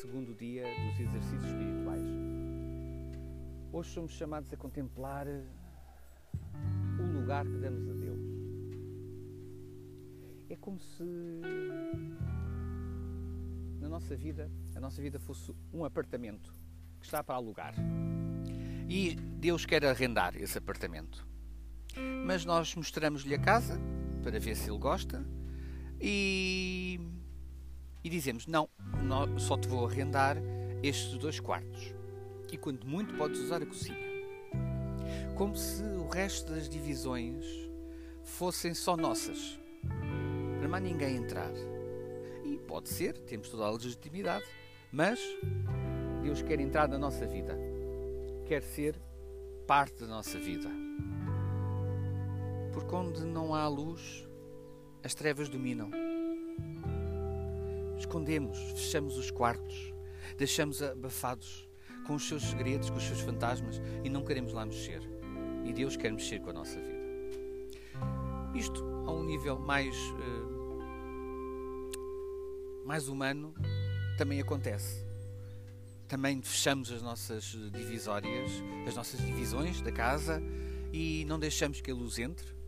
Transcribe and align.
segundo 0.00 0.34
dia 0.34 0.64
dos 0.64 1.00
exercícios 1.00 1.44
espirituais. 1.44 2.02
Hoje 3.72 3.90
somos 3.90 4.12
chamados 4.12 4.52
a 4.52 4.56
contemplar 4.56 5.26
o 6.98 7.02
lugar 7.18 7.44
que 7.44 7.58
damos 7.58 7.88
a 7.88 7.92
Deus. 7.92 8.20
É 10.48 10.56
como 10.56 10.80
se 10.80 11.04
na 13.80 13.88
nossa 13.88 14.16
vida, 14.16 14.50
a 14.74 14.80
nossa 14.80 15.00
vida 15.02 15.18
fosse 15.18 15.54
um 15.72 15.84
apartamento 15.84 16.52
que 16.98 17.06
está 17.06 17.22
para 17.22 17.36
alugar. 17.36 17.74
E 18.88 19.14
Deus 19.14 19.64
quer 19.64 19.84
arrendar 19.84 20.36
esse 20.36 20.58
apartamento. 20.58 21.26
Mas 22.26 22.44
nós 22.44 22.74
mostramos-lhe 22.74 23.34
a 23.34 23.38
casa 23.38 23.78
para 24.22 24.38
ver 24.38 24.56
se 24.56 24.70
ele 24.70 24.78
gosta 24.78 25.24
e, 26.00 26.79
e 28.02 28.08
dizemos: 28.08 28.46
Não, 28.46 28.68
só 29.38 29.56
te 29.56 29.68
vou 29.68 29.86
arrendar 29.86 30.36
estes 30.82 31.16
dois 31.18 31.40
quartos. 31.40 31.94
E 32.52 32.56
quando 32.56 32.84
muito, 32.86 33.14
podes 33.14 33.40
usar 33.40 33.62
a 33.62 33.66
cozinha. 33.66 34.10
Como 35.36 35.56
se 35.56 35.82
o 35.82 36.08
resto 36.08 36.52
das 36.52 36.68
divisões 36.68 37.44
fossem 38.24 38.74
só 38.74 38.96
nossas, 38.96 39.58
para 40.58 40.68
mais 40.68 40.82
ninguém 40.82 41.16
entrar. 41.16 41.52
E 42.44 42.58
pode 42.66 42.88
ser, 42.88 43.16
temos 43.18 43.48
toda 43.48 43.64
a 43.64 43.70
legitimidade, 43.70 44.44
mas 44.92 45.20
Deus 46.22 46.42
quer 46.42 46.60
entrar 46.60 46.88
na 46.88 46.98
nossa 46.98 47.26
vida, 47.26 47.56
quer 48.46 48.62
ser 48.62 49.00
parte 49.66 50.00
da 50.00 50.06
nossa 50.08 50.38
vida. 50.38 50.68
Porque 52.72 52.94
onde 52.94 53.24
não 53.24 53.54
há 53.54 53.66
luz, 53.68 54.26
as 55.02 55.14
trevas 55.14 55.48
dominam. 55.48 55.90
Escondemos, 58.10 58.58
fechamos 58.72 59.16
os 59.16 59.30
quartos, 59.30 59.94
deixamos 60.36 60.82
abafados 60.82 61.68
com 62.08 62.16
os 62.16 62.26
seus 62.26 62.42
segredos, 62.42 62.90
com 62.90 62.96
os 62.96 63.04
seus 63.04 63.20
fantasmas 63.20 63.80
e 64.02 64.10
não 64.10 64.24
queremos 64.24 64.52
lá 64.52 64.66
mexer. 64.66 65.00
E 65.64 65.72
Deus 65.72 65.96
quer 65.96 66.10
mexer 66.10 66.40
com 66.40 66.50
a 66.50 66.52
nossa 66.52 66.80
vida. 66.80 66.98
Isto 68.52 68.84
a 69.06 69.12
um 69.12 69.22
nível 69.22 69.60
mais, 69.60 69.94
uh, 69.94 70.80
mais 72.84 73.06
humano 73.06 73.54
também 74.18 74.40
acontece. 74.40 75.06
Também 76.08 76.42
fechamos 76.42 76.90
as 76.90 77.02
nossas 77.02 77.56
divisórias, 77.72 78.50
as 78.88 78.96
nossas 78.96 79.20
divisões 79.20 79.80
da 79.82 79.92
casa 79.92 80.42
e 80.92 81.24
não 81.26 81.38
deixamos 81.38 81.80
que 81.80 81.92
a 81.92 81.94
luz 81.94 82.18
entre 82.18 82.59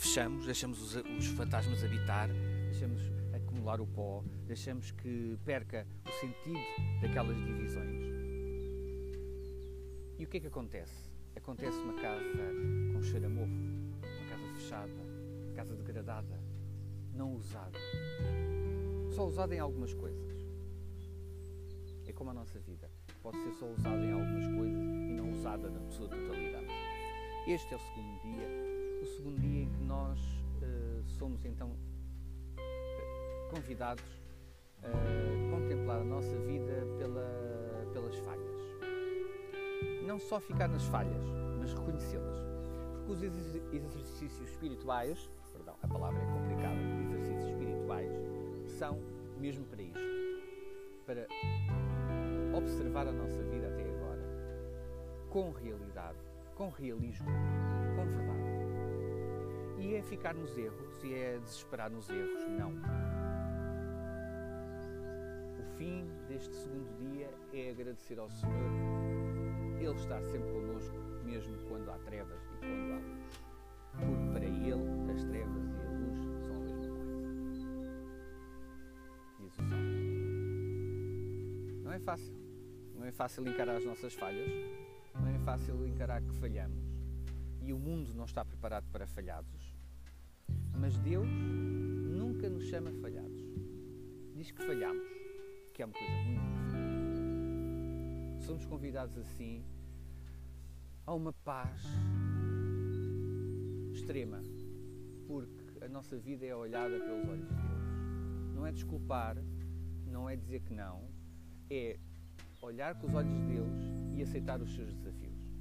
fechamos, 0.00 0.46
deixamos 0.46 0.80
os, 0.80 0.96
os 0.96 1.26
fantasmas 1.26 1.84
habitar, 1.84 2.30
deixamos 2.70 3.02
acumular 3.34 3.82
o 3.82 3.86
pó, 3.86 4.24
deixamos 4.46 4.90
que 4.92 5.38
perca 5.44 5.86
o 6.08 6.12
sentido 6.12 6.58
daquelas 7.02 7.36
divisões. 7.36 8.06
E 10.18 10.24
o 10.24 10.26
que 10.26 10.38
é 10.38 10.40
que 10.40 10.46
acontece? 10.46 11.10
Acontece 11.36 11.76
uma 11.78 11.92
casa 12.00 12.24
com 12.94 13.02
cheiro 13.02 13.26
a 13.26 13.28
mofo, 13.28 13.52
uma 13.52 14.28
casa 14.28 14.54
fechada, 14.54 14.92
uma 15.44 15.54
casa 15.54 15.76
degradada, 15.76 16.40
não 17.14 17.34
usada. 17.34 17.78
Só 19.14 19.26
usada 19.26 19.54
em 19.54 19.58
algumas 19.58 19.92
coisas. 19.92 20.30
É 22.06 22.12
como 22.12 22.30
a 22.30 22.34
nossa 22.34 22.58
vida. 22.58 22.90
Pode 23.22 23.36
ser 23.42 23.52
só 23.52 23.66
usada 23.66 24.02
em 24.02 24.12
algumas 24.12 24.46
coisas 24.46 24.82
e 24.82 25.12
não 25.12 25.30
usada 25.30 25.70
na 25.70 25.90
sua 25.90 26.08
totalidade. 26.08 26.66
Este 27.46 27.74
é 27.74 27.76
o 27.76 27.80
segundo 27.80 28.22
dia 28.22 28.79
o 29.00 29.06
segundo 29.06 29.40
dia 29.40 29.62
em 29.62 29.70
que 29.70 29.82
nós 29.82 30.20
uh, 30.62 31.02
somos 31.18 31.44
então 31.44 31.70
convidados 33.50 34.04
a 34.82 35.50
contemplar 35.50 36.00
a 36.00 36.04
nossa 36.04 36.36
vida 36.40 36.86
pela, 36.98 37.86
pelas 37.92 38.16
falhas. 38.18 38.60
Não 40.06 40.18
só 40.18 40.40
ficar 40.40 40.68
nas 40.68 40.84
falhas, 40.84 41.22
mas 41.58 41.72
reconhecê-las. 41.72 42.36
Porque 43.06 43.26
os 43.26 43.82
exercícios 43.92 44.50
espirituais, 44.50 45.28
perdão, 45.52 45.74
a 45.82 45.88
palavra 45.88 46.22
é 46.22 46.26
complicada, 46.26 46.80
exercícios 47.04 47.50
espirituais 47.50 48.10
são 48.78 49.00
mesmo 49.38 49.64
para 49.66 49.82
isto. 49.82 50.00
Para 51.06 51.26
observar 52.56 53.08
a 53.08 53.12
nossa 53.12 53.42
vida 53.44 53.66
até 53.68 53.82
agora 53.82 54.00
com 55.30 55.50
realidade, 55.52 56.18
com 56.54 56.68
realismo, 56.68 57.26
com 57.96 58.04
verdade. 58.06 58.59
E 59.80 59.94
é 59.94 60.02
ficar 60.02 60.34
nos 60.34 60.56
erros 60.58 61.02
e 61.02 61.14
é 61.14 61.38
desesperar 61.38 61.90
nos 61.90 62.08
erros. 62.10 62.46
Não. 62.50 62.72
O 65.58 65.62
fim 65.78 66.06
deste 66.28 66.54
segundo 66.54 66.94
dia 66.98 67.30
é 67.54 67.70
agradecer 67.70 68.18
ao 68.18 68.30
Senhor. 68.30 68.70
Ele 69.78 69.94
está 69.94 70.20
sempre 70.22 70.52
connosco, 70.52 70.94
mesmo 71.24 71.56
quando 71.66 71.90
há 71.90 71.98
trevas 72.00 72.44
e 72.44 72.58
quando 72.58 72.92
há 72.92 72.98
luz. 72.98 73.40
Porque 73.92 74.32
para 74.32 74.44
Ele 74.44 75.10
as 75.10 75.24
trevas 75.24 75.64
e 75.72 75.80
a 75.80 75.90
luz 75.90 76.18
são 76.44 76.56
a 76.56 76.60
mesma 76.60 76.96
coisa. 76.98 77.68
Diz 79.38 79.58
o 79.58 79.64
Salmo. 79.64 80.00
Não 81.82 81.92
é 81.92 81.98
fácil. 81.98 82.34
Não 82.94 83.06
é 83.06 83.12
fácil 83.12 83.48
encarar 83.48 83.76
as 83.76 83.86
nossas 83.86 84.12
falhas. 84.12 84.50
Não 85.14 85.28
é 85.28 85.38
fácil 85.38 85.86
encarar 85.86 86.20
que 86.20 86.34
falhamos. 86.34 86.99
E 87.62 87.72
o 87.72 87.78
mundo 87.78 88.14
não 88.14 88.24
está 88.24 88.44
preparado 88.44 88.86
para 88.90 89.06
falhados 89.06 89.80
mas 90.80 90.96
Deus 90.98 91.28
nunca 91.28 92.48
nos 92.48 92.64
chama 92.64 92.90
falhados. 93.02 93.44
Diz 94.34 94.50
que 94.50 94.62
falhamos, 94.62 95.06
que 95.74 95.82
é 95.82 95.84
uma 95.86 95.92
coisa 95.92 96.12
muito. 96.24 96.40
Somos 98.42 98.64
convidados 98.64 99.18
assim 99.18 99.62
a 101.06 101.14
uma 101.14 101.32
paz 101.32 101.82
extrema, 103.92 104.42
porque 105.26 105.84
a 105.84 105.88
nossa 105.88 106.16
vida 106.16 106.46
é 106.46 106.56
olhada 106.56 106.98
pelos 106.98 107.28
olhos 107.28 107.46
de 107.46 107.54
Deus. 107.54 108.54
Não 108.54 108.66
é 108.66 108.72
desculpar, 108.72 109.36
não 110.06 110.30
é 110.30 110.36
dizer 110.36 110.60
que 110.60 110.72
não, 110.72 111.06
é 111.68 111.98
olhar 112.62 112.94
com 112.98 113.06
os 113.06 113.14
olhos 113.14 113.32
de 113.32 113.42
Deus 113.52 113.72
e 114.14 114.22
aceitar 114.22 114.62
os 114.62 114.74
seus 114.74 114.94
desafios. 114.94 115.52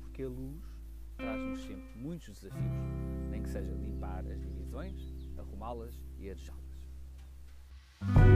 Porque 0.00 0.22
a 0.22 0.28
luz 0.28 0.71
traz-nos 1.22 1.64
sempre 1.64 1.94
muitos 1.94 2.40
desafios, 2.40 3.30
nem 3.30 3.42
que 3.42 3.48
seja 3.48 3.72
limpar 3.74 4.26
as 4.26 4.40
divisões, 4.40 5.00
arrumá-las 5.38 5.94
e 6.18 6.30
arejá-las. 6.30 8.31